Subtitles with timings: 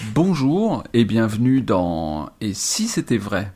[0.00, 3.52] Bonjour et bienvenue dans Et si c'était vrai?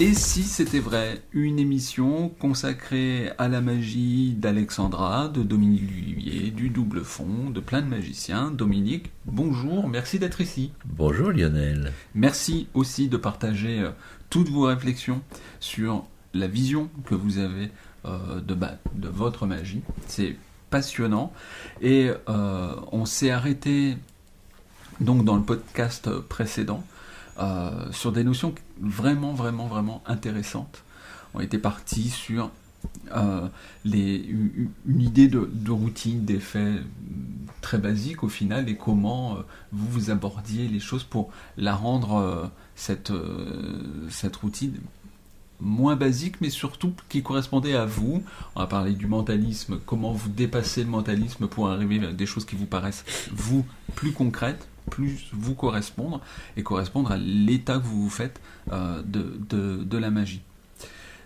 [0.00, 1.22] Et si c'était vrai?
[1.32, 7.82] Une émission consacrée à la magie d'Alexandra, de Dominique Duvivier, du double fond, de plein
[7.82, 8.52] de magiciens.
[8.52, 10.70] Dominique, bonjour, merci d'être ici.
[10.84, 11.92] Bonjour Lionel.
[12.14, 13.90] Merci aussi de partager euh,
[14.30, 15.20] toutes vos réflexions
[15.58, 17.70] sur la vision que vous avez
[18.04, 19.82] euh, de, votre magie.
[20.06, 20.36] C'est
[20.70, 21.32] passionnant.
[21.80, 23.96] Et euh, on s'est arrêté
[25.00, 26.84] donc dans le podcast précédent
[27.92, 30.82] sur des notions vraiment, vraiment, vraiment intéressantes.
[31.34, 32.50] On était parti sur
[33.14, 33.48] euh,
[33.84, 36.74] une idée de, routine, d'effet
[37.60, 42.16] très basique au final, et comment euh, vous vous abordiez les choses pour la rendre,
[42.16, 44.76] euh, cette routine,
[45.60, 48.22] moins basique, mais surtout qui correspondait à vous.
[48.54, 52.44] On va parler du mentalisme, comment vous dépassez le mentalisme pour arriver à des choses
[52.44, 56.20] qui vous paraissent, vous, plus concrètes, plus vous correspondre
[56.56, 58.40] et correspondre à l'état que vous vous faites
[58.72, 60.42] euh, de, de, la magie.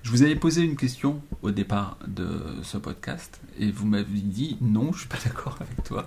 [0.03, 4.57] Je vous avais posé une question au départ de ce podcast et vous m'avez dit
[4.61, 6.07] non, je suis pas d'accord avec toi.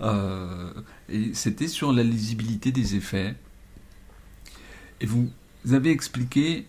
[0.00, 0.72] Euh,
[1.08, 3.34] et c'était sur la lisibilité des effets.
[5.00, 5.30] Et vous
[5.70, 6.66] avez expliqué,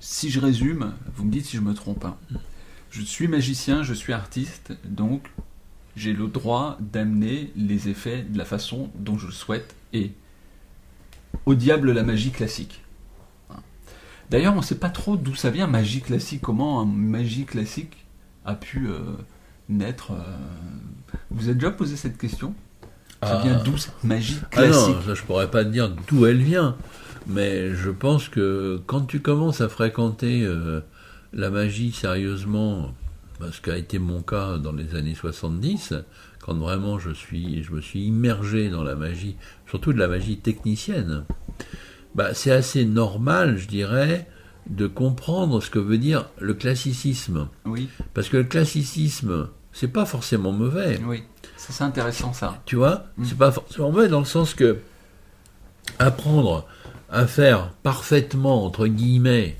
[0.00, 2.04] si je résume, vous me dites si je me trompe.
[2.04, 2.16] Hein.
[2.90, 5.30] Je suis magicien, je suis artiste, donc
[5.94, 10.12] j'ai le droit d'amener les effets de la façon dont je le souhaite et
[11.46, 12.82] au diable la magie classique.
[14.30, 17.96] D'ailleurs, on ne sait pas trop d'où ça vient, magie classique, comment un magie classique
[18.44, 19.00] a pu euh,
[19.68, 20.12] naître.
[20.12, 21.16] Euh.
[21.30, 22.54] Vous avez déjà posé cette question?
[23.22, 23.62] Ça vient ah.
[23.64, 26.76] d'où cette magie classique ah non, je pourrais pas te dire d'où elle vient,
[27.30, 30.80] mais je pense que quand tu commences à fréquenter euh,
[31.32, 32.94] la magie sérieusement,
[33.52, 35.94] ce qui a été mon cas dans les années 70,
[36.40, 39.36] quand vraiment je, suis, je me suis immergé dans la magie,
[39.68, 41.24] surtout de la magie technicienne,
[42.14, 44.26] bah, c'est assez normal, je dirais,
[44.68, 47.48] de comprendre ce que veut dire le classicisme.
[47.64, 47.88] Oui.
[48.14, 51.00] Parce que le classicisme, c'est pas forcément mauvais.
[51.06, 51.22] Oui,
[51.56, 52.60] c'est intéressant ça.
[52.66, 53.24] Tu vois, mm.
[53.24, 54.78] c'est pas forcément mauvais dans le sens que
[55.98, 56.66] apprendre
[57.10, 59.56] à faire parfaitement, entre guillemets,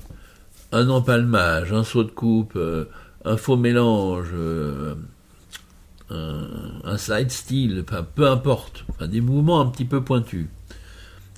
[0.71, 2.85] un empalmage, un saut de coupe, euh,
[3.25, 4.95] un faux mélange, euh,
[6.09, 10.47] un, side style, enfin, peu importe, des mouvements un petit peu pointus.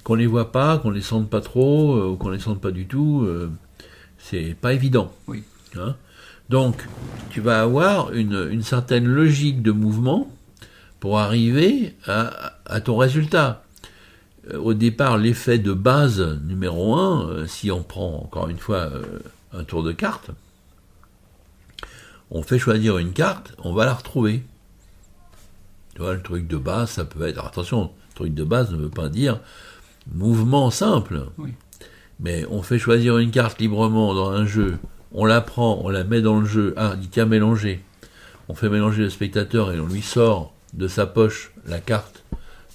[0.03, 2.71] Qu'on les voit pas, qu'on les sente pas trop, euh, ou qu'on les sente pas
[2.71, 3.27] du tout,
[4.17, 5.11] c'est pas évident.
[5.27, 5.43] Oui.
[5.77, 5.95] Hein.
[6.49, 6.87] Donc,
[7.29, 10.29] tu vas avoir une, certaine logique de mouvement
[10.99, 13.63] pour arriver à, ton résultat.
[14.51, 18.89] Au départ, l'effet de base numéro un, si on prend encore une fois
[19.53, 20.31] un tour de carte,
[22.29, 24.43] on fait choisir une carte, on va la retrouver.
[25.95, 27.45] Tu vois, le truc de base, ça peut être.
[27.45, 29.39] attention, le truc de base ne veut pas dire
[30.11, 31.27] mouvement simple.
[32.19, 34.77] Mais on fait choisir une carte librement dans un jeu,
[35.11, 37.83] on la prend, on la met dans le jeu, ah, dit tiens, mélanger.
[38.49, 42.23] On fait mélanger le spectateur et on lui sort de sa poche la carte,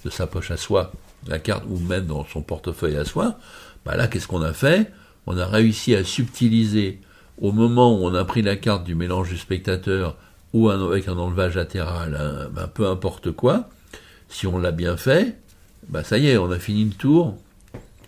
[0.05, 0.93] de sa poche à soi,
[1.27, 3.37] la carte, ou même dans son portefeuille à soi.
[3.85, 4.91] Bah là, qu'est-ce qu'on a fait?
[5.27, 6.99] On a réussi à subtiliser
[7.41, 10.15] au moment où on a pris la carte du mélange du spectateur
[10.53, 13.69] ou avec un enlevage latéral, ben, peu importe quoi,
[14.29, 15.37] si on l'a bien fait,
[15.89, 17.35] bah ça y est, on a fini le tour.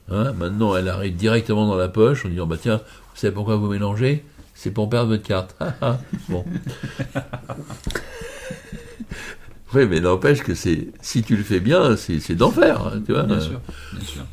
[0.10, 3.56] Hein, maintenant, elle arrive directement dans la poche en disant bah tiens, vous savez pourquoi
[3.56, 4.26] vous mélangez?
[4.56, 5.56] C'est pour perdre votre carte.
[6.30, 6.46] bon.
[9.74, 13.24] Oui, mais n'empêche que c'est si tu le fais bien, c'est d'enfer, hein, tu vois.
[13.24, 13.62] Bien sûr,
[13.94, 14.24] bien sûr.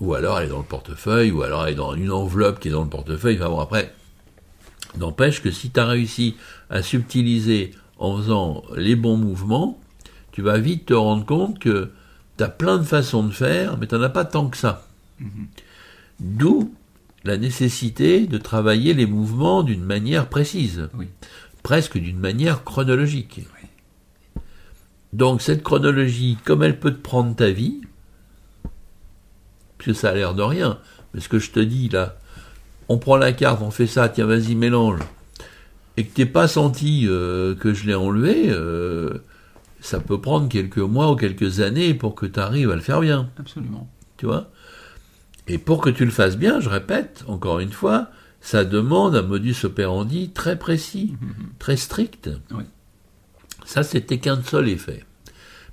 [0.00, 2.68] Ou alors elle est dans le portefeuille, ou alors elle est dans une enveloppe qui
[2.68, 3.36] est dans le portefeuille.
[3.40, 3.92] Enfin bon, après,
[4.96, 6.36] N'empêche que si tu as réussi
[6.70, 9.78] à subtiliser en faisant les bons mouvements,
[10.32, 11.90] tu vas vite te rendre compte que
[12.36, 14.86] tu as plein de façons de faire, mais tu n'en as pas tant que ça.
[15.20, 15.46] Mhm.
[16.20, 16.72] D'où
[17.24, 20.88] la nécessité de travailler les mouvements d'une manière précise,
[21.62, 23.40] presque d'une manière chronologique.
[25.12, 27.80] Donc cette chronologie, comme elle peut te prendre ta vie,
[29.78, 30.78] puisque ça a l'air de rien,
[31.14, 32.16] mais ce que je te dis là,
[32.88, 35.00] on prend la carte, on fait ça, tiens, vas-y, mélange,
[35.96, 39.18] et que t'es pas senti euh, que je l'ai enlevé, euh,
[39.80, 43.00] ça peut prendre quelques mois ou quelques années pour que tu arrives à le faire
[43.00, 43.30] bien.
[43.38, 43.88] Absolument.
[44.16, 44.50] Tu vois?
[45.46, 48.08] Et pour que tu le fasses bien, je répète, encore une fois,
[48.40, 52.30] ça demande un modus operandi très précis, mhm, très strict.
[52.50, 52.64] Oui.
[53.68, 55.04] Ça, c'était qu'un seul effet.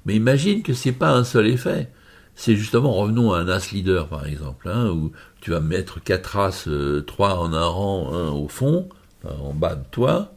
[0.05, 1.89] Mais imagine que c'est pas un seul effet,
[2.35, 6.35] c'est justement, revenons à un as leader par exemple, hein, où tu vas mettre quatre
[6.37, 8.89] as, euh, trois en un rang, un au fond,
[9.23, 10.33] en bas de toi,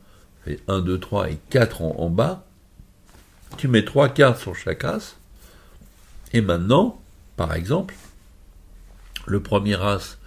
[0.47, 2.47] et 1, 2, 3 et 4 en, bas.
[3.57, 5.17] Tu mets trois cartes sur chaque as,
[6.33, 7.03] et maintenant,
[7.37, 7.97] par exemple,
[9.27, 10.19] le premier as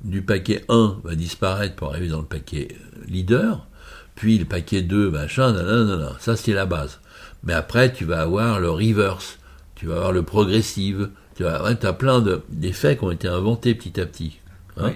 [0.00, 2.76] du paquet 1 va disparaître pour arriver dans le paquet
[3.06, 3.68] leader,
[4.14, 7.00] puis le paquet 2, machin, nanana, ça c'est la base.
[7.44, 9.38] Mais après, tu vas avoir le reverse,
[9.74, 14.00] tu vas avoir le progressive, tu as, as plein d'effets qui ont été inventés petit
[14.00, 14.38] à petit.
[14.76, 14.92] Hein.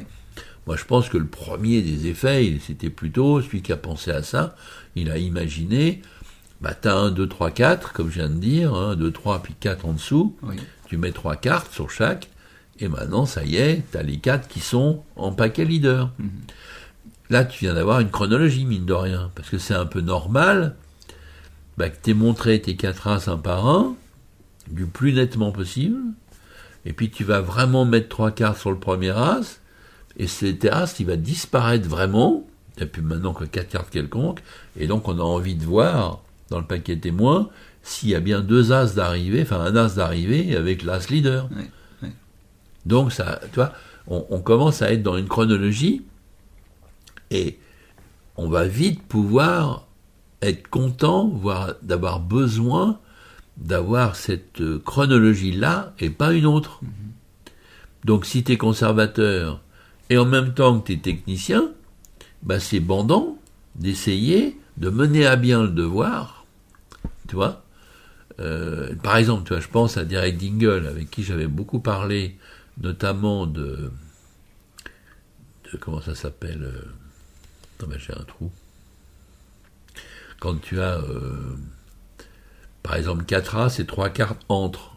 [0.66, 4.22] Moi, je pense que le premier des effets, c'était plutôt celui qui a pensé à
[4.22, 4.56] ça.
[4.96, 6.02] Il a imaginé,
[6.60, 9.42] bah, tu as 1, 2, 3, 4, comme je viens de dire, 1, 2, 3,
[9.42, 10.36] puis 4 en dessous.
[10.88, 12.28] Tu mets trois cartes sur chaque,
[12.78, 16.10] et maintenant, ça y est, tu as les 4 qui sont en paquet leader.
[16.18, 16.30] Mhm.
[17.30, 20.76] Là, tu viens d'avoir une chronologie, mine de rien, parce que c'est un peu normal.
[21.76, 23.96] Bah, que tu aies montré tes 4 as un par un,
[24.70, 25.98] du plus nettement possible,
[26.86, 29.60] et puis tu vas vraiment mettre trois cartes sur le premier as,
[30.16, 32.46] et cet as, il va disparaître vraiment,
[32.76, 34.42] il n'y a plus maintenant que quatre cartes quelconques,
[34.78, 37.50] et donc on a envie de voir, dans le paquet témoin,
[37.82, 41.48] s'il y a bien deux as d'arrivée, enfin un as d'arrivée avec l'as leader.
[42.86, 43.72] Donc ça, tu vois,
[44.06, 46.02] on, commence à être dans une chronologie,
[47.30, 47.58] et
[48.36, 49.86] on va vite pouvoir
[50.42, 52.98] être content, voire d'avoir besoin
[53.56, 56.80] d'avoir cette euh, chronologie-là et pas une autre.
[56.82, 56.90] Mhm.
[58.04, 59.60] Donc si tu es conservateur
[60.10, 61.70] et en même temps que tu es technicien,
[62.42, 63.38] bah c'est bandant
[63.74, 66.44] d'essayer de mener à bien le devoir,
[67.28, 67.64] tu vois.
[68.38, 72.36] Euh, par exemple, tu vois, je pense à Derek Dingle, avec qui j'avais beaucoup parlé,
[72.78, 73.90] notamment de,
[75.72, 76.70] de comment ça s'appelle
[77.82, 78.50] euh, ben, j'ai un trou.
[80.40, 81.00] Quand tu as
[82.86, 84.92] par exemple, 4 As et 3 cartes entre.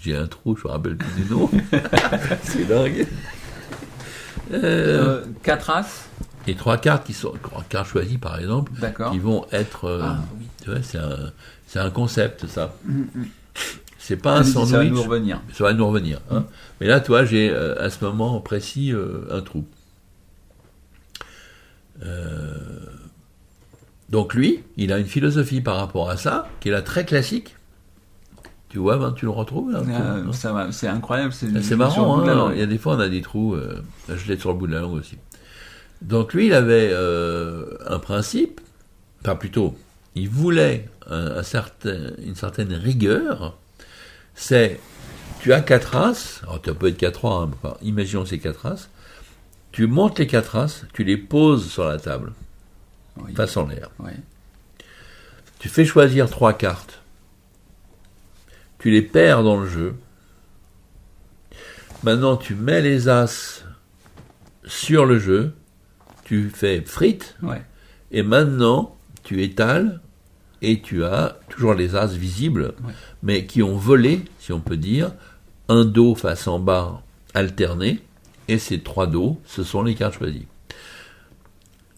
[0.00, 1.50] J'ai un trou, je me rappelle plus du nom.
[2.44, 3.06] c'est dingue.
[4.50, 6.08] 4 euh, As
[6.46, 7.34] Et 3 cartes qui sont
[7.68, 8.72] cartes choisies, par exemple,
[9.12, 9.84] qui vont être.
[9.84, 10.46] Euh, ah, oui.
[10.62, 11.30] Tu vois, c'est un,
[11.66, 12.74] c'est un concept, ça.
[12.86, 13.26] Mm, mm.
[13.98, 14.70] C'est pas un sandwich.
[14.70, 15.42] Ça va nous revenir.
[15.52, 16.20] Ça va nous revenir.
[16.30, 16.46] Hein.
[16.80, 18.94] Mais là, toi, j'ai euh, à ce moment précis
[19.30, 19.66] un trou.
[22.02, 22.48] Euh,
[24.08, 27.56] donc lui, il a une philosophie par rapport à ça, qui est là très classique.
[28.68, 31.32] Tu vois, ben, tu le retrouves là ah, C'est incroyable.
[31.32, 34.38] C'est marrant, hein, il y a des fois on a des trous, euh, je l'ai
[34.38, 35.16] sur le bout de la langue aussi.
[36.02, 38.60] Donc lui, il avait euh, un principe,
[39.22, 39.76] enfin plutôt,
[40.14, 43.56] il voulait un, certain, une certaine rigueur,
[44.34, 44.78] c'est,
[45.40, 48.90] tu as quatre races, alors tu peux être quatre races, hein, imaginons ces quatre races,
[49.78, 52.32] tu montes les quatre races, tu les poses sur la table
[53.36, 53.90] face en l'air.
[55.60, 57.00] Tu fais choisir trois cartes.
[58.80, 59.94] Tu les perds dans le jeu.
[62.02, 63.62] Maintenant, tu mets les as
[64.64, 65.54] sur le jeu.
[66.24, 67.36] Tu fais frites.
[68.10, 70.00] Et maintenant, tu étales
[70.60, 72.74] et tu as toujours les as visibles,
[73.22, 75.12] mais qui ont volé, si on peut dire,
[75.68, 77.00] un dos face en bas
[77.32, 78.02] alterné,
[78.48, 80.46] et ces trois dos, ce sont les cartes choisies.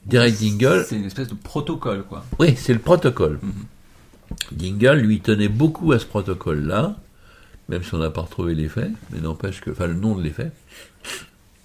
[0.06, 0.85] Derek Dingle.
[0.87, 2.25] C'est une espèce de protocole, quoi.
[2.38, 3.38] Oui, c'est le protocole.
[3.43, 3.52] Mhm.
[4.52, 6.97] Dingle, lui, tenait beaucoup à ce protocole-là,
[7.69, 9.70] même si on n'a pas retrouvé l'effet, mais n'empêche que.
[9.70, 10.50] Enfin, le nom de l'effet.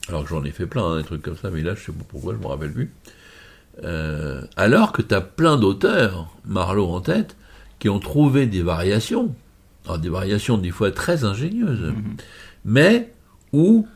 [0.07, 1.91] Alors que j'en ai fait plein, hein, des trucs comme ça, mais là, je sais
[1.91, 2.91] pas pourquoi, je me rappelle plus.
[3.83, 7.35] Euh, alors que tu as plein d'auteurs, Marlowe en tête,
[7.79, 9.33] qui ont trouvé des variations.
[9.85, 11.93] Alors, des variations, des fois, très ingénieuses.
[11.93, 12.17] Mhm.
[12.65, 13.11] Mais
[13.51, 13.87] où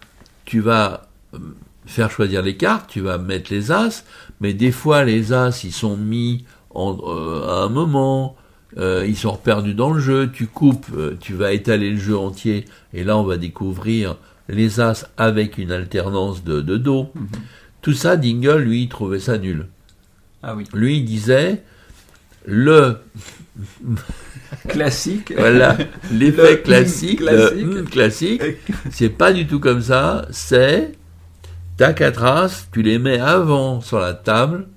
[0.49, 1.03] tu vas
[1.35, 1.37] euh,
[1.85, 4.03] faire choisir les cartes, tu vas mettre les as,
[4.41, 6.43] mais des fois les as ils sont mis
[6.75, 8.35] euh, à un moment,
[8.77, 12.17] euh, ils sont perdus dans le jeu, tu coupes, euh, tu vas étaler le jeu
[12.17, 12.65] entier,
[12.95, 17.11] et là on va découvrir les as avec une alternance de, de dos.
[17.13, 17.27] Mhm.
[17.83, 19.67] Tout ça, Dingle, lui, il trouvait ça nul.
[20.41, 20.63] Ah oui.
[20.73, 21.61] Lui, il disait
[22.47, 22.97] le
[24.67, 25.33] classique.
[25.37, 25.77] voilà,
[26.11, 28.43] l'effet classique, classique, classique
[28.91, 30.93] c'est pas du tout comme ça, c'est
[31.93, 34.67] quatre as, tu les mets avant sur la table.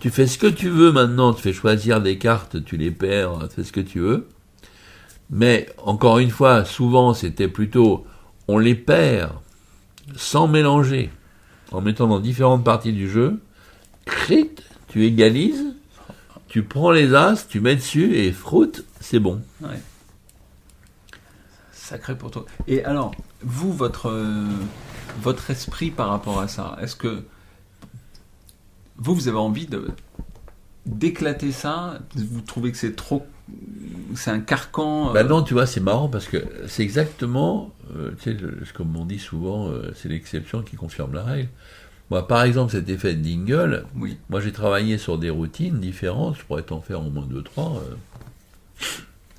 [0.00, 3.48] Tu fais ce que tu veux maintenant, tu fais choisir des cartes, tu les perds,
[3.48, 4.28] tu fais ce que tu veux.
[5.30, 8.06] Mais encore une fois, souvent c'était plutôt
[8.46, 9.32] on les perd
[10.16, 11.10] sans mélanger,
[11.70, 13.40] en mettant dans différentes parties du jeu.
[14.06, 14.50] Crit,
[14.88, 15.67] tu égalises,
[16.48, 19.42] tu prends les as, tu mets dessus et froute, c'est bon.
[21.72, 22.44] Sacré pour toi.
[22.66, 24.12] Et alors, vous, votre
[25.20, 27.24] votre esprit par rapport à ça Est-ce que
[28.96, 29.88] vous, vous avez envie de
[30.86, 31.98] d'éclater ça?
[32.14, 33.26] Vous trouvez que c'est trop
[34.14, 35.12] c'est un carcan.
[35.12, 37.72] Bah non, tu vois, c'est marrant parce que c'est exactement,
[38.20, 38.36] tu sais,
[38.74, 41.48] comme on dit souvent, c'est l'exception qui confirme la règle.
[42.10, 44.16] Moi, par exemple, cet effet de Dingle, oui.
[44.30, 47.82] moi j'ai travaillé sur des routines différentes, je pourrais t'en faire au moins deux, trois,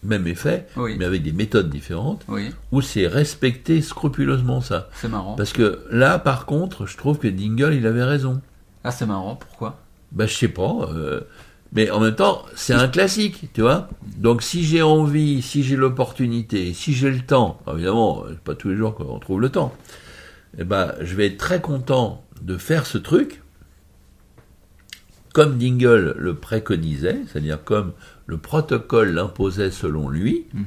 [0.04, 2.26] même effet, mais avec des méthodes différentes,
[2.72, 4.90] où c'est respecter scrupuleusement ça.
[4.94, 5.36] C'est marrant.
[5.36, 8.42] Parce que là, par contre, je trouve que Dingle, il avait raison.
[8.84, 9.80] Ah, c'est marrant, pourquoi?
[10.12, 10.90] Bah, je sais pas.
[10.94, 11.22] Euh,
[11.74, 13.90] mais en même temps, c'est un classique, tu vois.
[14.18, 18.76] Donc, si j'ai envie, si j'ai l'opportunité, si j'ai le temps, évidemment, pas tous les
[18.76, 19.76] jours qu'on trouve le temps,
[20.58, 23.42] eh ben, je vais être très content de faire ce truc,
[25.34, 27.94] comme Dingle le préconisait, c'est-à-dire comme
[28.26, 30.48] le protocole l'imposait selon lui.
[30.54, 30.66] Mhm.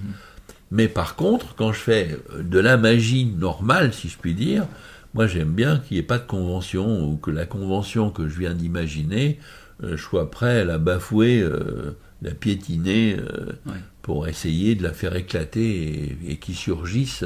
[0.70, 4.66] Mais par contre, quand je fais de la magie normale, si je puis dire,
[5.12, 8.38] moi j'aime bien qu'il n'y ait pas de convention ou que la convention que je
[8.38, 9.38] viens d'imaginer,
[9.84, 13.52] euh, je sois prêt à la bafouer, euh, la piétiner euh,
[14.00, 17.24] pour essayer de la faire éclater et, qu'il surgisse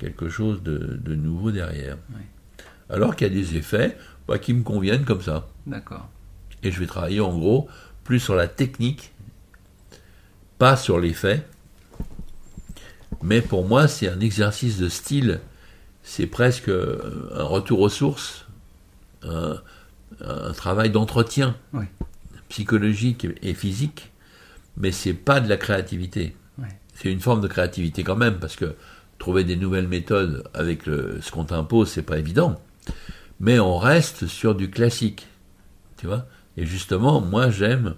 [0.00, 1.96] quelque chose de, nouveau derrière.
[2.88, 5.46] Alors qu'il y a des effets bah, qui me conviennent comme ça.
[5.66, 6.08] D'accord.
[6.62, 7.68] Et je vais travailler en gros
[8.02, 9.12] plus sur la technique
[10.58, 11.48] pas sur les faits,
[13.22, 15.40] mais pour moi c'est un exercice de style,
[16.02, 18.44] c'est presque un retour aux sources,
[19.22, 19.56] un,
[20.54, 21.56] travail d'entretien
[22.50, 24.12] psychologique et physique,
[24.76, 26.36] mais c'est pas de la créativité.
[26.94, 28.76] C'est une forme de créativité quand même, parce que
[29.20, 32.60] trouver des nouvelles méthodes avec ce qu'on t'impose, c'est pas évident.
[33.38, 35.28] Mais on reste sur du classique,
[35.98, 36.26] tu vois.
[36.56, 37.94] Et justement, moi j'aime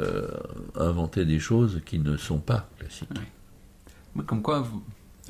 [0.00, 0.28] euh,
[0.76, 3.08] inventer des choses qui ne sont pas classiques.
[4.26, 4.66] Comme quoi,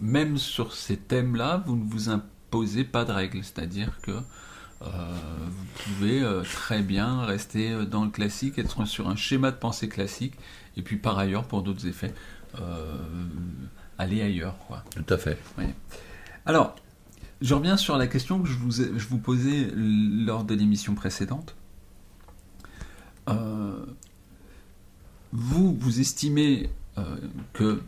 [0.02, 4.86] même sur ces thèmes-là, vous ne vous imposez pas de règles, c'est-à-dire que euh,
[5.46, 9.88] vous pouvez euh, très bien rester dans le classique, être sur un schéma de pensée
[9.88, 10.34] classique,
[10.76, 12.14] et puis par ailleurs, pour d'autres effets,
[13.98, 14.56] aller ailleurs.
[14.66, 14.84] Quoi.
[14.90, 15.38] Tout à fait.
[16.46, 16.76] Alors,
[17.40, 21.54] je reviens sur la question que je vous, je vous posais lors de l'émission précédente.
[23.28, 23.84] Euh,
[25.32, 27.16] vous, vous estimez euh,
[27.52, 27.82] que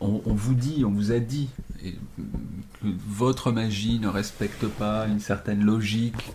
[0.00, 1.48] on, vous dit, on vous a dit
[1.82, 6.32] que votre magie ne respecte pas une certaine logique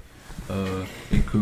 [0.52, 1.40] euh, et que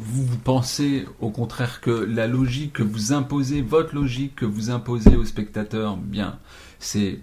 [0.00, 4.70] vous, vous, pensez au contraire que la logique que vous imposez, votre logique que vous
[4.70, 6.38] imposez au spectateur, bien,
[6.78, 7.20] c'est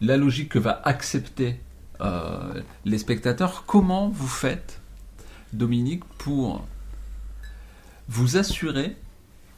[0.00, 1.60] la logique que va accepter
[2.00, 3.64] euh, les spectateurs.
[3.66, 4.80] Comment vous faites,
[5.52, 6.64] Dominique, pour
[8.08, 8.96] vous assurer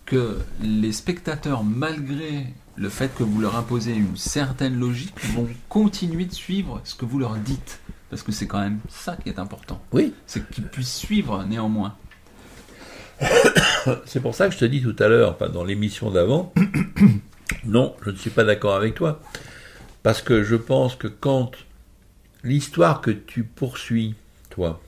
[0.06, 2.46] que les spectateurs, malgré
[2.76, 7.04] le fait que vous leur imposez une certaine logique, vont continuer de suivre ce que
[7.04, 7.80] vous leur dites?
[8.08, 9.80] Parce que c'est quand même ça qui est important.
[9.92, 10.14] Oui.
[10.26, 11.94] C'est qu'ils puissent suivre néanmoins.
[14.06, 16.52] C'est pour ça que je te dis tout à l'heure, dans l'émission d'avant,
[17.64, 19.20] non, je ne suis pas d'accord avec toi.
[20.02, 21.52] Parce que je pense que quand
[22.42, 24.14] l'histoire que tu poursuis,
[24.48, 24.80] toi,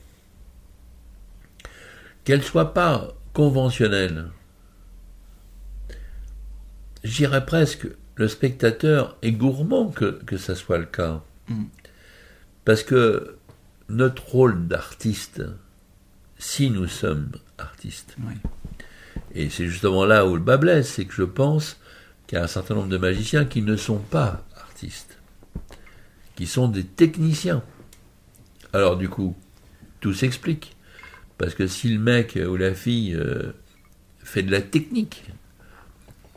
[2.23, 4.29] qu'elle soit pas conventionnelle,
[7.03, 11.21] j'irais presque, le spectateur est gourmand que, que ça soit le cas.
[11.47, 11.63] Mm.
[12.65, 13.37] Parce que
[13.89, 15.43] notre rôle d'artiste,
[16.43, 18.17] si nous sommes artistes,
[19.33, 21.79] et c'est justement là où le bas blesse, c'est que je pense
[22.27, 25.17] qu'il y a un certain nombre de magiciens qui ne sont pas artistes,
[26.35, 27.63] qui sont des techniciens.
[28.73, 29.37] Alors du coup,
[30.01, 30.75] tout s'explique.
[31.37, 33.53] Parce que si le mec ou la fille euh,
[34.23, 35.23] fait de la technique,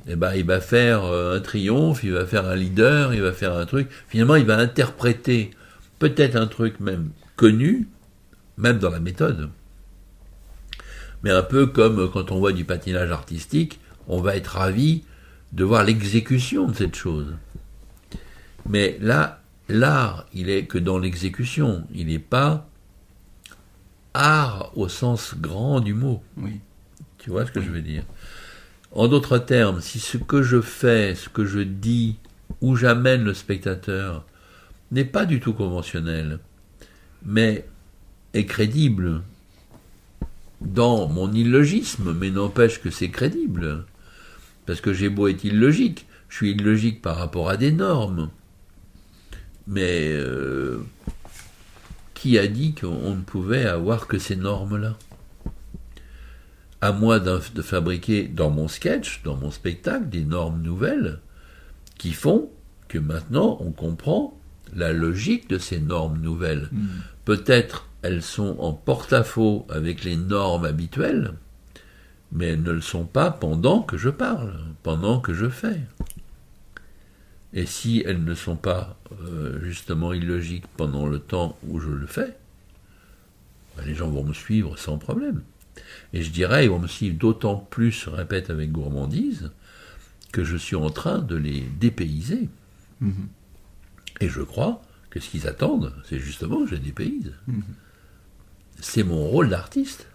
[0.07, 3.33] eh ben, il va faire euh, un triomphe, il va faire un leader, il va
[3.33, 3.89] faire un truc.
[4.09, 5.51] Finalement, il va interpréter
[5.99, 7.89] peut-être un truc même connu,
[8.57, 9.51] même dans la méthode.
[11.23, 15.05] Mais un peu comme quand on voit du patinage artistique, on va être ravi
[15.53, 17.35] de voir l'exécution de cette chose.
[18.69, 22.69] Mais là, l'art, il est que dans l'exécution, il n'est pas
[24.15, 26.23] art au sens grand du mot.
[26.37, 26.61] Oui.
[27.19, 28.05] Tu vois ce que je veux dire?
[28.93, 32.17] En d'autres termes, si ce que je fais, ce que je dis,
[32.61, 34.25] où j'amène le spectateur,
[34.91, 36.39] n'est pas du tout conventionnel,
[37.25, 37.67] mais
[38.33, 39.23] est crédible
[40.61, 43.85] dans mon illogisme, mais n'empêche que c'est crédible.
[44.65, 48.31] Parce que j'ai beau être illogique, je suis illogique par rapport à des normes.
[49.67, 50.79] Mais euh,
[52.15, 54.97] qui a dit qu'on ne pouvait avoir que ces normes-là?
[56.81, 61.21] À moi de fabriquer dans mon sketch, dans mon spectacle, des normes nouvelles
[61.99, 62.51] qui font
[62.89, 64.39] que maintenant on comprend
[64.75, 66.69] la logique de ces normes nouvelles.
[66.73, 66.87] Hmm.
[67.25, 71.35] Peut-être elles sont en porte-à-faux avec les normes habituelles,
[72.31, 75.81] mais elles ne le sont pas pendant que je parle, pendant que je fais.
[77.53, 82.07] Et si elles ne sont pas euh, justement illogiques pendant le temps où je le
[82.07, 82.37] fais,
[83.77, 85.43] ben, les gens vont me suivre sans problème.
[86.13, 89.51] Et je dirais, ils vont me suivre d'autant plus, répète avec gourmandise,
[90.33, 92.49] que je suis en train de les dépayser.
[93.01, 93.29] Mhm.
[94.21, 97.33] Et je crois que ce qu'ils attendent, c'est justement que je les dépayse.
[97.49, 97.63] Mhm.
[98.81, 100.07] C'est mon rôle d'artiste.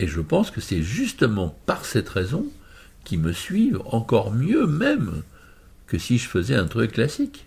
[0.00, 2.46] Et je pense que c'est justement par cette raison
[3.04, 5.22] qu'ils me suivent encore mieux même
[5.86, 7.46] que si je faisais un truc classique.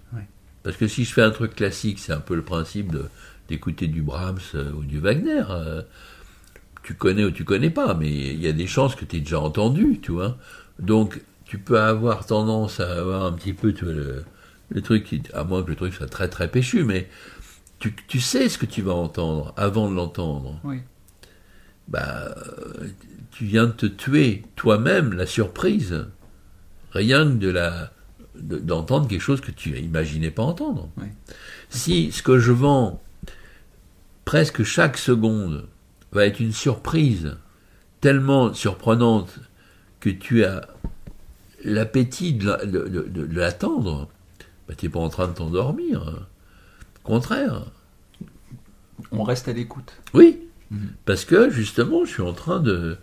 [0.63, 2.95] Parce que si je fais un truc classique, c'est un peu le principe
[3.47, 5.43] d'écouter du Brahms euh, ou du Wagner.
[5.49, 5.81] Euh,
[6.83, 9.19] tu connais ou tu connais pas, mais il y a des chances que tu aies
[9.19, 10.37] déjà entendu, tu vois.
[10.79, 15.69] Donc, tu peux avoir tendance à avoir un petit peu le, truc, à moins que
[15.69, 17.09] le truc soit très très péchu, mais
[17.81, 20.59] tu, tu sais ce que tu vas entendre avant de l'entendre.
[20.63, 20.77] Oui.
[21.88, 22.33] Bah,
[23.31, 26.05] tu viens de te tuer toi-même la surprise,
[26.91, 27.91] rien que de la
[28.35, 30.89] d'entendre quelque chose que tu n'imaginais pas entendre.
[31.69, 33.01] Si ce que je vends
[34.25, 35.67] presque chaque seconde
[36.11, 37.35] va être une surprise
[38.00, 39.39] tellement surprenante
[40.00, 40.67] que tu as
[41.63, 44.07] l'appétit de, l'attendre,
[44.67, 46.27] bah, tu n'es pas en train de t'endormir.
[47.03, 47.65] Contraire.
[49.12, 49.93] On reste à l'écoute.
[50.13, 50.39] Oui,
[50.70, 50.89] mhm.
[51.05, 52.98] parce que justement, je suis en train de...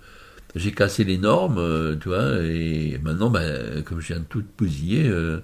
[0.54, 3.42] J'ai cassé les normes, euh, tu vois, et maintenant, bah,
[3.84, 5.42] comme je viens de tout bousiller, euh,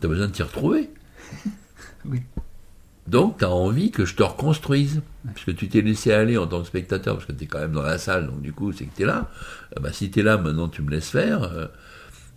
[0.00, 0.90] tu as besoin de t'y retrouver.
[2.04, 2.22] oui.
[3.08, 5.00] Donc, tu as envie que je te reconstruise.
[5.34, 7.72] Puisque tu t'es laissé aller en tant que spectateur, parce que tu es quand même
[7.72, 9.30] dans la salle, donc du coup, c'est que tu es là.
[9.76, 11.42] Euh, bah, si tu es là, maintenant, tu me laisses faire.
[11.42, 11.66] Euh,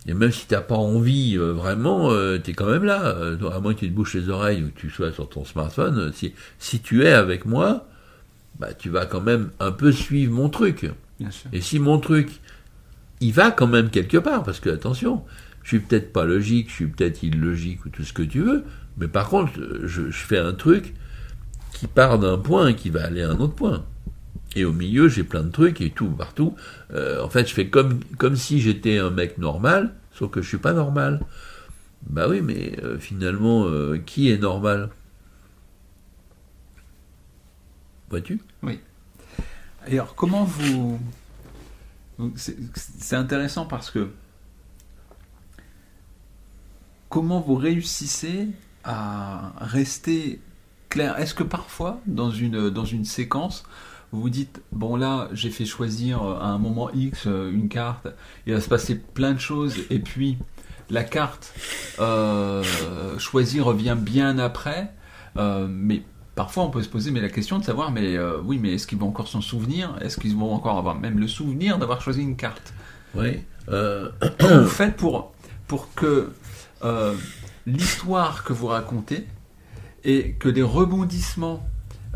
[0.06, 2.10] et même si tu n'as pas envie euh, vraiment,
[2.42, 3.16] tu es quand même là.
[3.52, 6.12] à moins que tu te bouches les oreilles ou que tu sois sur ton smartphone,
[6.14, 7.86] si, si tu es avec moi,
[8.58, 10.90] bah, tu vas quand même un peu suivre mon truc.
[11.52, 12.40] Et si mon truc,
[13.20, 15.22] il va quand même quelque part, parce que attention,
[15.62, 18.64] je suis peut-être pas logique, je suis peut-être illogique ou tout ce que tu veux,
[18.98, 19.52] mais par contre,
[19.84, 20.94] je, fais un truc
[21.72, 23.84] qui part d'un point et qui va aller à un autre point.
[24.54, 26.54] Et au milieu, j'ai plein de trucs et tout, partout.
[26.92, 30.48] Euh, en fait, je fais comme, comme si j'étais un mec normal, sauf que je
[30.48, 31.20] suis pas normal.
[32.06, 34.90] Bah oui, mais euh, finalement, euh, qui est normal?
[38.10, 38.40] Vois-tu?
[38.62, 38.80] Oui.
[39.86, 41.00] Alors, comment vous.
[42.34, 44.10] C'est intéressant parce que.
[47.08, 48.48] Comment vous réussissez
[48.84, 50.40] à rester
[50.88, 51.18] clair?
[51.18, 53.64] Est-ce que parfois, dans une, dans une séquence,
[54.12, 58.08] vous vous dites, bon là, j'ai fait choisir à un moment X euh, une carte,
[58.46, 60.36] il va se passer plein de choses, et puis
[60.90, 61.54] la carte
[61.98, 62.62] euh,
[63.18, 64.92] choisie revient bien après,
[65.38, 66.02] euh, mais
[66.34, 68.98] parfois on peut se poser mais la question de savoir, mais oui, mais est-ce qu'ils
[68.98, 69.96] vont encore s'en souvenir?
[70.02, 72.74] Est-ce qu'ils vont encore avoir même le souvenir d'avoir choisi une carte?
[73.14, 73.40] Oui.
[73.66, 75.32] Comment vous faites pour,
[75.66, 76.32] pour que
[77.66, 79.26] l'histoire que vous racontez
[80.04, 81.66] et que les rebondissements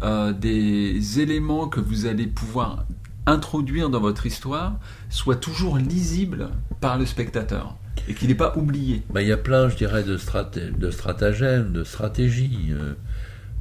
[0.02, 2.84] euh, des éléments que vous allez pouvoir
[3.26, 4.78] introduire dans votre histoire
[5.10, 7.76] soient toujours lisibles par le spectateur
[8.08, 9.02] et qu'il n'est pas oublié.
[9.10, 12.68] Bah, il y a plein, je dirais, de, de stratagèmes, de stratégies.
[12.70, 12.94] Euh,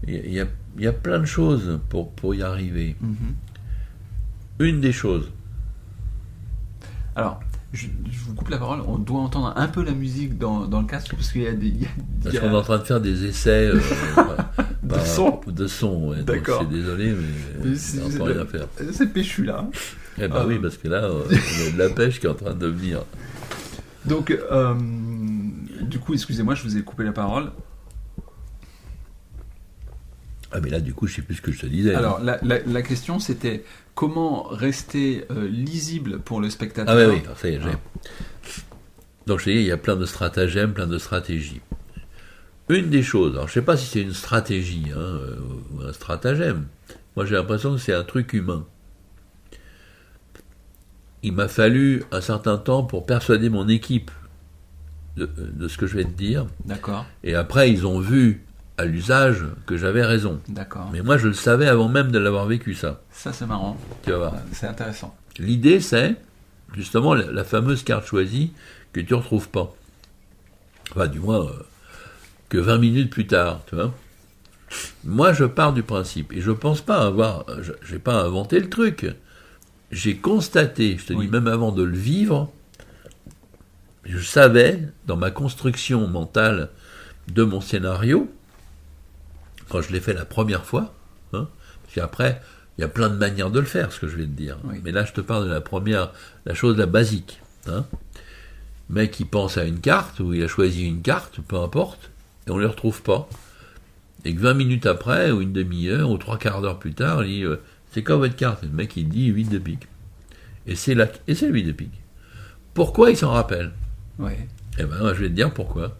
[0.07, 0.45] il y, a,
[0.77, 2.95] y, a, plein de choses pour, pour y arriver.
[3.03, 4.65] Mm-hmm.
[4.67, 5.31] Une des choses.
[7.15, 7.39] Alors,
[7.73, 7.87] je,
[8.25, 11.13] vous coupe la parole, on doit entendre un peu la musique dans, dans le casque
[11.15, 11.73] parce qu'il y a des.
[12.23, 13.79] parce qu'on est en train de faire des essais euh,
[14.85, 15.41] de, son.
[15.47, 16.13] de son.
[16.23, 16.61] D'accord.
[16.61, 17.13] Je suis désolé,
[17.63, 18.67] mais, c'est rien à faire.
[18.91, 19.67] C'est péchu là.
[20.17, 20.61] Eh ben oui, euh.
[20.61, 22.67] parce que là, euh, il y a de la pêche qui est en train de
[22.67, 23.03] venir.
[24.05, 24.37] Donc,
[25.81, 27.51] du coup, excusez-moi, je vous ai coupé la parole.
[30.51, 31.93] Ah mais là du coup je sais plus ce que je te disais.
[31.93, 36.95] Alors la, la, question c'était comment rester euh, lisible pour le spectateur?
[36.95, 38.61] Ah oui, oui, ça y est, j'ai.
[39.25, 41.61] Donc je dis, il y a plein de stratagèmes, plein de stratégies.
[42.69, 45.37] Une des choses, alors je sais pas si c'est une stratégie hein, euh,
[45.71, 46.65] ou un stratagème,
[47.15, 48.65] moi j'ai l'impression que c'est un truc humain.
[51.21, 54.11] Il m'a fallu un certain temps pour persuader mon équipe
[55.15, 56.47] de, de ce que je vais te dire.
[56.65, 57.05] D'accord.
[57.23, 58.45] Et après ils ont vu
[58.77, 60.39] à l'usage que j'avais raison.
[60.47, 60.89] D'accord.
[60.91, 63.01] Mais moi, je le savais avant même de l'avoir vécu, ça.
[63.11, 63.77] Ça, c'est marrant.
[64.03, 64.33] Tu vas voir.
[64.51, 65.15] C'est intéressant.
[65.37, 66.15] L'idée, c'est
[66.73, 68.51] justement la, fameuse carte choisie
[68.93, 69.73] que tu ne retrouves pas.
[70.91, 71.51] Enfin, du moins, euh,
[72.49, 73.93] que 20 minutes plus tard, tu vois.
[75.03, 78.69] Moi, je pars du principe, et je pense pas avoir, je n'ai pas inventé le
[78.69, 79.07] truc.
[79.91, 82.51] J'ai constaté, je te dis même avant de le vivre,
[84.03, 86.69] je savais, dans ma construction mentale
[87.27, 88.31] de mon scénario,
[89.69, 90.93] quand je l'ai fait la première fois,
[91.33, 91.47] hein,
[91.83, 92.41] parce qu'après,
[92.77, 94.57] Il y a plein de manières de le faire, ce que je vais te dire.
[94.83, 96.11] Mais là, je te parle de la première,
[96.45, 97.39] la chose la basique.
[97.67, 97.85] Hein.
[98.89, 102.11] Mec, il pense à une carte, ou il a choisi une carte, peu importe,
[102.47, 103.27] et on ne les retrouve pas.
[104.23, 107.43] Et que 20 minutes après, ou une demi-heure, ou trois quarts d'heure plus tard, dit
[107.43, 107.57] euh,
[107.91, 108.63] C'est quoi votre carte?
[108.63, 109.87] Et le mec, il dit 8 de pique.
[110.67, 111.07] Et c'est la...
[111.27, 112.01] et c'est 8 de pique.
[112.73, 113.71] Pourquoi il s'en rappelle?
[114.19, 114.47] Ouais.
[114.77, 115.97] Eh ben, je vais te dire pourquoi.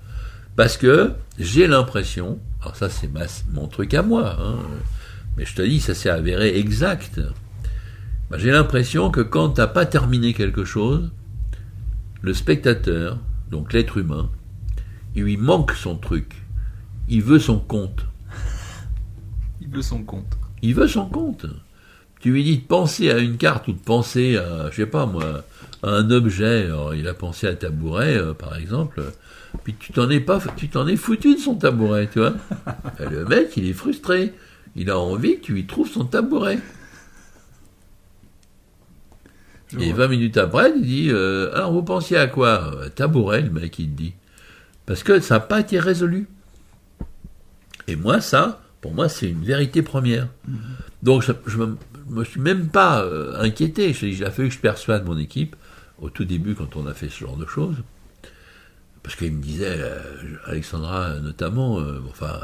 [0.56, 3.10] Parce que j'ai l'impression, alors ça c'est
[3.54, 4.58] mon truc à moi, hein,
[5.38, 7.20] mais je te dis, ça s'est avéré exact.
[8.30, 11.12] Ben, j'ai l'impression que quand tu n'as pas terminé quelque chose,
[12.22, 13.20] le spectateur,
[13.52, 14.30] donc l'être humain,
[15.16, 16.34] il lui manque son truc.
[17.08, 18.06] Il veut son compte.
[19.62, 20.38] Il veut son compte.
[20.62, 21.46] Il veut son compte.
[22.20, 25.06] Tu lui dis de penser à une carte ou de penser à, je sais pas
[25.06, 25.44] moi,
[25.84, 26.70] à un objet.
[26.96, 29.04] il a pensé à tabouret, euh, par exemple.
[29.64, 32.34] Puis tu t'en es pas, tu t'en es foutu de son tabouret, tu vois.
[33.00, 34.34] le mec, il est frustré.
[34.76, 36.60] Il a envie que tu lui trouves son tabouret.
[39.80, 42.74] et 20 minutes après, il dit euh, Alors vous pensiez à quoi?
[42.96, 44.14] Tabouret, le mec, il te dit.
[44.86, 46.28] Parce que ça n'a pas été résolu.
[47.88, 50.28] Et moi, ça, pour moi, c'est une vérité première.
[51.04, 51.76] Donc, je ne
[52.10, 53.96] me, suis même pas euh, inquiété.
[54.02, 55.56] Il a fallu que je persuade mon équipe,
[56.00, 57.78] au tout début, quand on a fait ce genre de choses.
[59.04, 60.00] Parce qu'il me disait, euh,
[60.46, 61.78] Alexandra notamment,
[62.10, 62.40] enfin,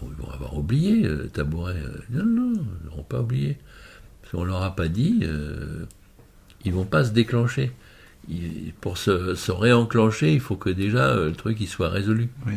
[0.00, 1.76] ils vont avoir oublié le tabouret.
[2.10, 3.58] Non, non, ils n'auront pas oublié.
[4.20, 5.24] Parce qu'on ne leur a pas dit
[6.64, 7.72] ils vont pas se déclencher.
[8.80, 12.30] Pour se, réenclencher, il faut que déjà euh, le truc il soit résolu.
[12.46, 12.54] Oui.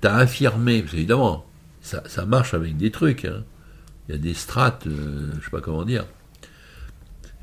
[0.00, 1.46] Tu as affirmé, parce évidemment,
[1.80, 3.24] ça, marche avec des trucs.
[3.24, 3.44] Hein.
[4.08, 6.06] Il y a des strates, euh, je sais pas comment dire.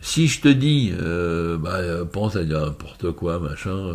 [0.01, 3.93] Si je te dis, euh, bah, pense à dire n'importe quoi, machin,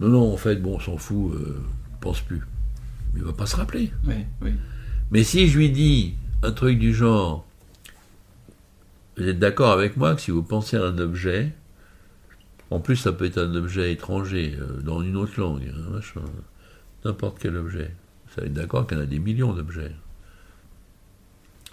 [0.00, 1.32] non, non, en fait, bon, on s'en fout,
[2.00, 2.42] pense plus.
[3.16, 3.90] Il va pas se rappeler.
[4.04, 4.52] Oui, oui.
[5.10, 7.46] Mais si je lui dis un truc du genre,
[9.16, 11.52] vous êtes d'accord avec moi que si vous pensez à un objet,
[12.70, 16.20] en plus ça peut être un objet étranger, euh, dans une autre langue, hein,
[17.04, 17.94] n'importe quel objet,
[18.28, 19.92] vous êtes d'accord qu'il y en a des millions d'objets.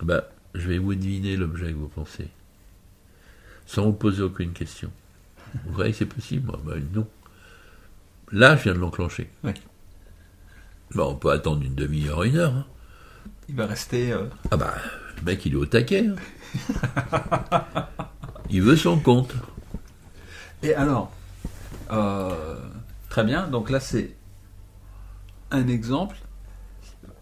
[0.02, 0.22] Ben,
[0.54, 2.28] je vais vous deviner l'objet que vous pensez,
[3.66, 4.92] sans vous poser aucune question.
[5.66, 7.08] Vous voyez que c'est possible ben, Non.
[8.32, 9.30] Là, je viens de l'enclencher.
[9.44, 9.54] Oui.
[10.96, 12.54] Ben, on peut attendre une demi-heure, une heure.
[12.54, 12.66] Hein.
[13.50, 14.12] Il va rester.
[14.12, 14.74] Euh, ah bah,
[15.18, 16.08] le mec, il est au taquet.
[16.08, 16.16] Hein.
[18.50, 19.34] Il veut son compte.
[20.64, 21.12] Et alors,
[21.92, 22.58] euh,
[23.10, 24.16] très bien, donc là c'est
[25.52, 26.18] un exemple.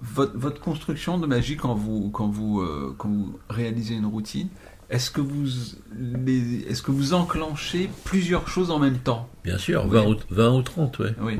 [0.01, 4.47] Votre, construction de magie quand vous, quand vous, euh, quand vous réalisez une routine,
[4.89, 5.47] est-ce que, vous,
[6.67, 9.30] est-ce que vous enclenchez plusieurs choses en même temps?
[9.43, 11.15] Bien sûr, 20, ou, 20 ou 30, ouais.
[11.21, 11.39] oui.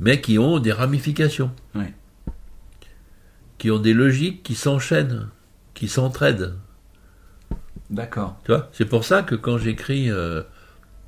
[0.00, 1.52] Mais qui ont des ramifications.
[1.76, 1.84] Oui.
[3.58, 5.28] Qui ont des logiques qui s'enchaînent
[5.74, 6.54] qui s'entraident.
[7.90, 8.36] D'accord.
[8.44, 10.42] Tu vois, c'est pour ça que quand j'écris euh,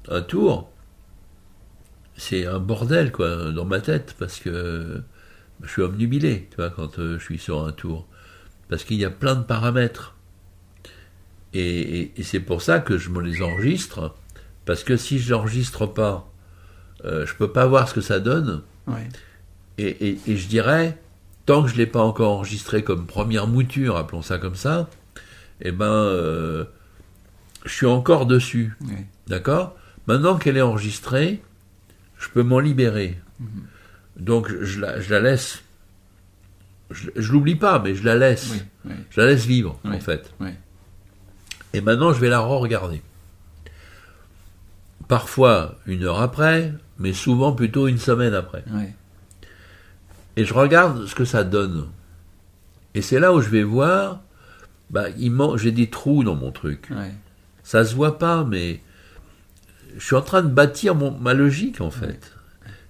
[0.08, 0.70] un tour,
[2.16, 5.02] c'est un bordel quoi dans ma tête parce que
[5.62, 8.06] je suis omnubilé, tu vois, quand euh, je suis sur un tour,
[8.68, 10.14] parce qu'il y a plein de paramètres.
[11.52, 14.14] Et, c'est pour ça que je me les enregistre,
[14.64, 16.28] parce que si je n'enregistre pas,
[17.04, 18.62] euh, je peux pas voir ce que ça donne.
[19.78, 20.98] Et, et, je dirais,
[21.46, 24.88] tant que je ne l'ai pas encore enregistré comme première mouture, appelons ça comme ça,
[25.60, 26.64] eh ben, euh,
[27.64, 28.76] je suis encore dessus.
[29.28, 29.76] D'accord?
[30.06, 31.42] Maintenant qu'elle est enregistrée,
[32.18, 33.18] je peux m'en libérer.
[33.40, 33.48] Mhm.
[34.16, 35.62] Donc je la, je la, laisse.
[36.90, 38.52] Je, ne l'oublie pas, mais je la laisse.
[39.10, 40.32] Je la laisse vivre, en fait.
[41.72, 43.02] Et maintenant, je vais la re-regarder.
[45.08, 48.64] Parfois une heure après, mais souvent plutôt une semaine après
[50.36, 51.86] et je regarde ce que ça donne.
[52.94, 54.20] Et c'est là où je vais voir,
[54.90, 55.06] bah,
[55.56, 56.88] j'ai des trous dans mon truc.
[57.62, 58.80] Ça se voit pas, mais
[59.96, 62.32] je suis en train de bâtir mon, ma logique en fait.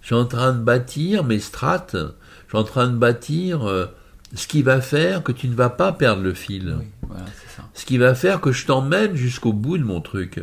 [0.00, 1.96] Je suis en train de bâtir mes strates.
[1.96, 3.86] Je suis en train de bâtir euh,
[4.34, 6.76] ce qui va faire que tu ne vas pas perdre le fil.
[7.72, 10.40] Ce qui va faire que je t'emmène jusqu'au bout de mon truc.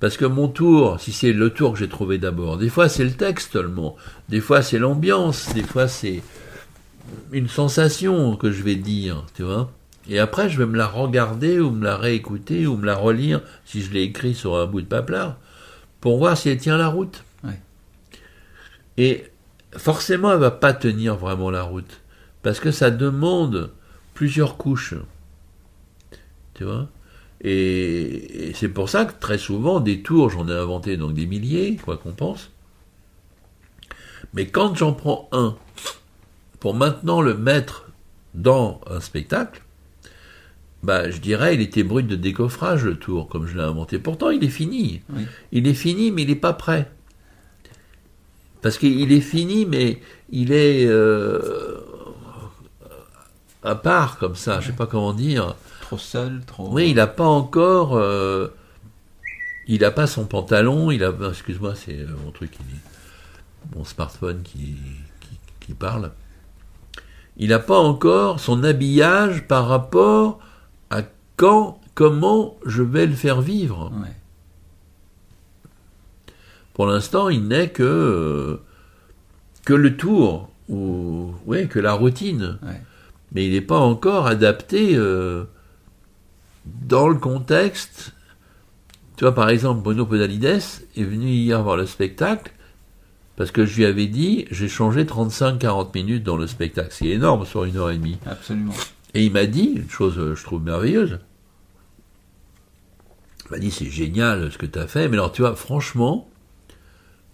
[0.00, 3.04] Parce que mon tour, si c'est le tour que j'ai trouvé d'abord, des fois c'est
[3.04, 3.96] le texte seulement,
[4.28, 6.22] des fois c'est l'ambiance, des fois c'est
[7.32, 9.72] une sensation que je vais dire, tu vois.
[10.08, 13.42] Et après, je vais me la regarder ou me la réécouter ou me la relire
[13.66, 15.26] si je l'ai écrit sur un bout de papier
[16.00, 17.24] pour voir si elle tient la route.
[19.00, 19.24] Et
[19.76, 22.00] forcément, elle va pas tenir vraiment la route
[22.42, 23.70] parce que ça demande
[24.14, 24.94] plusieurs couches.
[26.54, 26.88] Tu vois?
[27.40, 31.76] Et, c'est pour ça que très souvent, des tours, j'en ai inventé donc des milliers,
[31.76, 32.50] quoi qu'on pense.
[34.34, 35.56] Mais quand j'en prends un
[36.58, 37.88] pour maintenant le mettre
[38.34, 39.62] dans un spectacle,
[40.82, 43.98] bah, je dirais, il était brut de décoffrage le tour, comme je l'ai inventé.
[43.98, 45.02] Pourtant, il est fini.
[45.50, 46.90] Il est fini, mais il n'est pas prêt.
[48.62, 51.78] Parce qu'il est fini, mais il est euh,
[53.62, 54.60] à part comme ça.
[54.60, 55.56] Je sais pas comment dire.
[55.80, 56.68] Trop seul, trop.
[56.72, 57.96] Oui, il n'a pas encore.
[57.96, 58.48] Euh,
[59.66, 60.90] il n'a pas son pantalon.
[60.90, 61.12] Il a.
[61.28, 62.52] Excuse-moi, c'est euh, mon truc,
[63.74, 64.76] mon smartphone qui,
[65.60, 66.12] qui parle.
[67.36, 70.40] Il n'a pas encore son habillage par rapport
[71.38, 73.90] quand, comment je vais le faire vivre.
[76.74, 78.60] Pour l'instant, il n'est que,
[79.64, 82.58] que le tour, ou ouais, que la routine.
[83.32, 85.44] Mais il n'est pas encore adapté euh,
[86.66, 88.12] dans le contexte.
[89.16, 92.52] Tu vois, par exemple, Bruno Podalides est venu hier voir le spectacle
[93.36, 96.88] parce que je lui avais dit, j'ai changé 35-40 minutes dans le spectacle.
[96.90, 98.18] C'est énorme sur une heure et demie.
[98.26, 98.74] Absolument.
[99.14, 101.20] Et il m'a dit, une chose que je trouve merveilleuse,
[103.48, 106.28] il m'a dit, c'est génial ce que tu as fait, mais alors tu vois, franchement,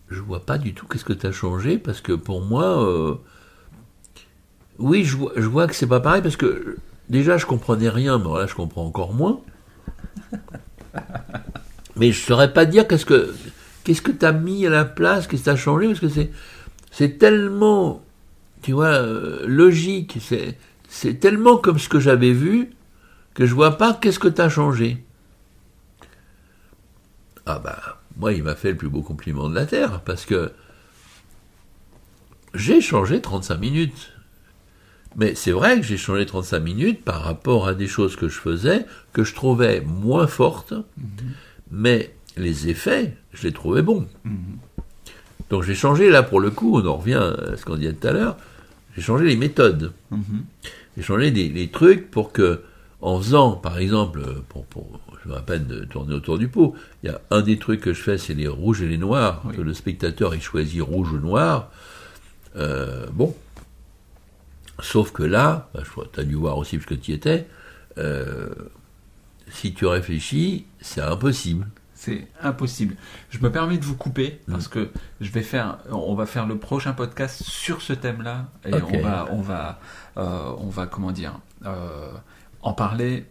[0.08, 3.16] je vois pas du tout qu'est-ce que tu as changé, parce que pour moi, euh,
[4.78, 6.76] oui, je vois, que c'est pas pareil, parce que
[7.08, 9.40] déjà, je comprenais rien, mais là, je comprends encore moins.
[11.96, 13.32] Mais je saurais pas dire qu'est-ce que
[13.84, 16.08] qu'est-ce que tu as mis à la place, qu'est-ce que tu as changé, parce que
[16.08, 16.30] c'est
[16.90, 18.02] c'est tellement,
[18.62, 22.70] tu vois, euh, logique, c'est c'est tellement comme ce que j'avais vu
[23.34, 25.04] que je vois pas qu'est-ce que tu as changé.
[27.46, 30.52] Ah bah, moi, il m'a fait le plus beau compliment de la Terre, parce que
[32.54, 34.12] j'ai changé 35 minutes.
[35.16, 38.38] Mais c'est vrai que j'ai changé 35 minutes par rapport à des choses que je
[38.38, 41.32] faisais, que je trouvais moins fortes, mhm.
[41.70, 44.06] mais les effets, je les trouvais bons.
[44.24, 44.58] Mhm.
[45.50, 48.08] Donc j'ai changé, là pour le coup, on en revient à ce qu'on disait tout
[48.08, 48.36] à l'heure,
[48.96, 49.92] j'ai changé les méthodes.
[50.10, 50.44] Mhm.
[50.96, 52.62] J'ai changé des, trucs pour que,
[53.04, 57.10] en faisant, par exemple, pour, pour, je me rappelle de tourner autour du pot, il
[57.10, 59.60] y a un des trucs que je fais, c'est les rouges et les noirs, que
[59.60, 61.70] le spectateur il choisit rouge ou noir.
[62.56, 63.36] Euh, bon.
[64.80, 65.82] Sauf que là, bah,
[66.14, 67.46] tu as dû voir aussi parce que tu y étais,
[67.98, 68.48] euh,
[69.50, 71.66] si tu réfléchis, c'est impossible.
[71.92, 72.96] C'est impossible.
[73.28, 74.52] Je me permets de vous couper mm.
[74.52, 74.88] parce que
[75.20, 79.28] je vais faire, on va faire le prochain podcast sur ce thème-là et on va,
[79.30, 79.78] on va,
[80.16, 82.10] euh, on va comment dire, euh,
[82.64, 83.24] en parler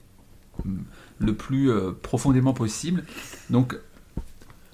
[1.19, 3.03] le plus euh, profondément possible.
[3.49, 3.75] Donc,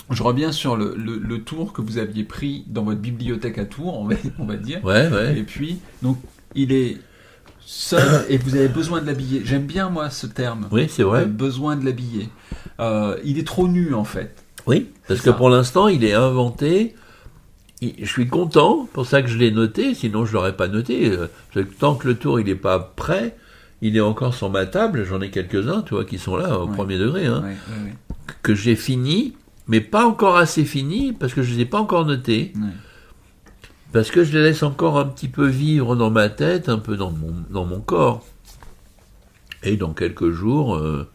[0.10, 4.06] je reviens sur le, tour que vous aviez pris dans votre bibliothèque à Tours, on
[4.06, 4.84] va, on va dire.
[4.84, 5.38] Ouais, ouais.
[5.38, 6.18] Et puis, donc,
[6.56, 6.98] il est
[7.70, 9.42] seul et vous avez besoin de l'habiller.
[9.46, 10.68] J'aime bien moi ce terme.
[10.72, 11.26] Oui, c'est vrai.
[11.26, 12.30] Besoin de l'habiller.
[12.80, 14.44] Euh, il est trop nu en fait.
[14.66, 16.96] Oui, parce que pour l'instant il est inventé.
[17.82, 21.10] Je suis content, pour ça que je l'ai noté, sinon je l'aurais pas noté.
[21.10, 23.38] Euh, tant que le tour il n'est pas prêt,
[23.82, 25.06] il est encore sur ma table.
[25.06, 27.44] J'en ai quelques-uns, tu vois, qui sont là au premier degré, hein,
[28.44, 29.36] que j'ai fini,
[29.68, 32.54] mais pas encore assez fini parce que je les ai pas encore notés
[33.92, 36.96] parce que je les laisse encore un petit peu vivre dans ma tête, un peu
[36.96, 38.26] dans mon, dans mon corps.
[39.64, 41.10] Et dans quelques jours, euh,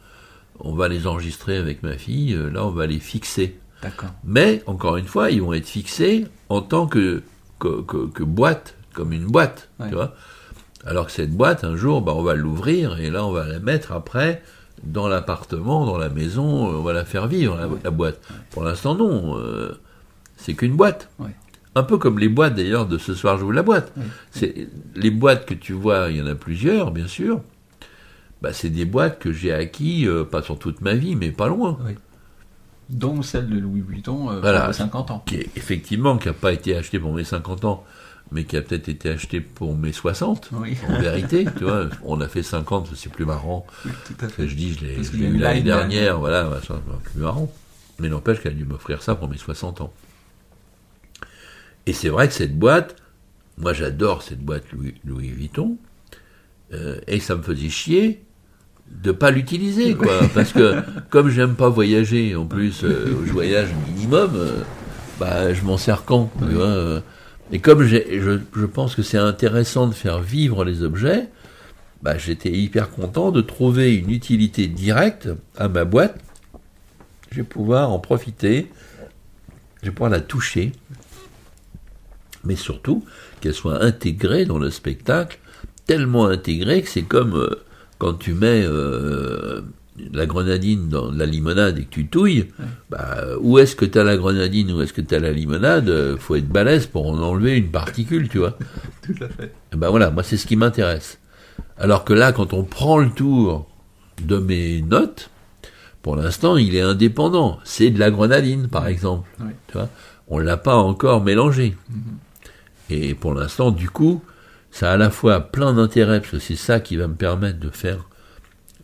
[0.61, 3.59] on va les enregistrer avec ma fille, euh, là on va les fixer.
[3.83, 4.11] D'accord.
[4.25, 7.23] Mais, encore une fois, ils vont être fixés en tant que,
[7.59, 10.15] que, que, boîte, comme une boîte, tu vois.
[10.87, 13.59] Alors que cette boîte, un jour, bah, on va l'ouvrir et là on va la
[13.59, 14.43] mettre après
[14.83, 18.21] dans l'appartement, dans la maison, on va la faire vivre, la, boîte.
[18.51, 19.39] Pour l'instant, non.
[19.39, 19.81] Euh,
[20.37, 21.11] c'est qu'une boîte.
[21.77, 23.93] Un peu comme les boîtes d'ailleurs de ce soir, j'ouvre la boîte.
[24.31, 27.41] C'est les boîtes que tu vois, il y en a plusieurs, bien sûr.
[28.43, 31.49] Bah, c'est des boîtes que j'ai acquis, euh, pas sur toute ma vie, mais pas
[31.49, 31.79] loin.
[32.91, 35.23] Dont celle de Louis Vuitton euh, pour mes 50 ans.
[35.25, 37.85] Qui effectivement, qui n'a pas été achetée pour mes 50 ans,
[38.35, 41.47] mais qui a peut-être été achetée pour mes 60, en vérité.
[41.57, 43.65] tu vois, on a fait 50, c'est plus marrant.
[43.85, 44.49] tout à fait.
[44.49, 46.75] Je dis, je l'ai eu l'année dernière, voilà, c'est
[47.13, 47.51] plus marrant.
[48.01, 49.93] Mais n'empêche qu'elle a dû m'offrir ça pour mes 60 ans.
[51.87, 52.97] Et c'est vrai que cette boîte,
[53.57, 55.77] moi j'adore cette boîte Louis, Louis Vuitton,
[56.73, 58.25] euh, et ça me faisait chier
[58.91, 60.19] de pas l'utiliser, quoi.
[60.35, 64.63] Parce que comme j'aime pas voyager, en plus, euh, je voyage minimum, euh,
[65.21, 67.01] bah je m'en sers quand, tu vois,
[67.53, 67.99] Et comme je,
[68.55, 71.29] je, pense que c'est intéressant de faire vivre les objets,
[72.03, 76.19] bah j'étais hyper content de trouver une utilité directe à ma boîte.
[77.31, 78.71] Je vais pouvoir en profiter,
[79.83, 80.73] je vais pouvoir la toucher,
[82.45, 83.05] mais surtout
[83.41, 85.39] qu'elle soit intégrée dans le spectacle,
[85.87, 87.63] tellement intégrée que c'est comme euh,
[87.99, 89.63] quand tu mets euh,
[90.13, 92.47] la grenadine dans la limonade et que tu touilles,
[92.91, 96.17] bah, où est-ce que tu as la grenadine, où est-ce que tu as la limonade,
[96.19, 98.59] faut être balèze pour en enlever une particule, tu vois.
[99.03, 99.53] Tout à fait.
[99.73, 101.19] ben voilà, moi c'est ce qui m'intéresse.
[101.79, 103.69] Alors que là, quand on prend le tour
[104.23, 105.31] de mes notes,
[106.03, 107.59] pour l'instant, il est indépendant.
[107.65, 109.29] C'est de la grenadine, par exemple.
[109.69, 109.89] Tu vois
[110.29, 111.77] On ne l'a pas encore mélangé.
[111.89, 111.97] Mhm.
[112.91, 114.23] Et pour l'instant, du coup,
[114.71, 117.59] ça a à la fois plein d'intérêt, parce que c'est ça qui va me permettre
[117.59, 118.07] de faire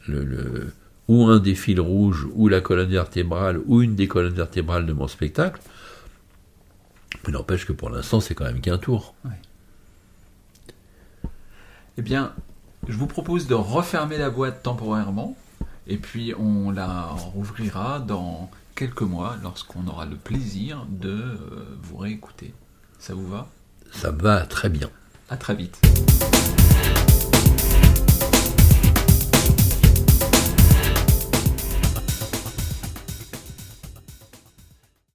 [0.09, 0.73] le,
[1.11, 4.93] ou un des fils rouges, ou la colonne vertébrale, ou une des colonnes vertébrales de
[4.93, 5.61] mon spectacle.
[7.27, 9.13] Mais n'empêche que pour l'instant, c'est quand même qu'un tour.
[11.99, 12.33] Eh bien,
[12.87, 15.37] je vous propose de refermer la boîte temporairement,
[15.89, 21.97] et puis on la rouvrira dans quelques mois lorsqu'on aura le plaisir de euh, vous
[21.97, 22.55] réécouter.
[23.01, 23.49] Ça vous va?
[23.91, 24.89] Ça va très bien.
[25.29, 25.81] À très vite.